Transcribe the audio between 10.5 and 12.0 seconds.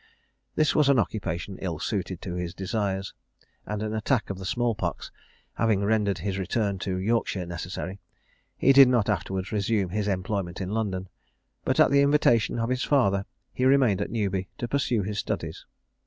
in London, but at